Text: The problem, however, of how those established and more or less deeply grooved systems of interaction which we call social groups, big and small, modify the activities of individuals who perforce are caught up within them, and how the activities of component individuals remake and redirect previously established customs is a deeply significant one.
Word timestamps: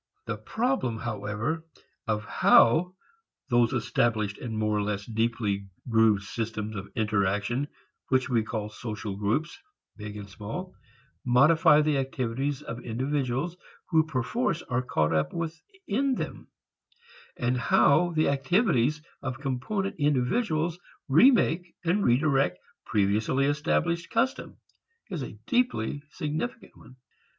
The 0.25 0.37
problem, 0.37 0.97
however, 0.97 1.63
of 2.07 2.25
how 2.25 2.95
those 3.49 3.71
established 3.71 4.39
and 4.39 4.57
more 4.57 4.75
or 4.75 4.81
less 4.81 5.05
deeply 5.05 5.67
grooved 5.87 6.23
systems 6.23 6.75
of 6.75 6.89
interaction 6.95 7.67
which 8.07 8.27
we 8.27 8.41
call 8.41 8.69
social 8.71 9.15
groups, 9.15 9.55
big 9.97 10.17
and 10.17 10.27
small, 10.27 10.73
modify 11.23 11.81
the 11.81 11.99
activities 11.99 12.63
of 12.63 12.79
individuals 12.83 13.55
who 13.91 14.03
perforce 14.07 14.63
are 14.63 14.81
caught 14.81 15.13
up 15.13 15.33
within 15.33 16.15
them, 16.15 16.47
and 17.37 17.55
how 17.57 18.11
the 18.13 18.27
activities 18.29 19.03
of 19.21 19.39
component 19.39 19.97
individuals 19.99 20.79
remake 21.09 21.75
and 21.85 22.03
redirect 22.03 22.57
previously 22.87 23.45
established 23.45 24.09
customs 24.09 24.57
is 25.11 25.21
a 25.21 25.37
deeply 25.45 26.01
significant 26.09 26.75
one. 26.75 26.95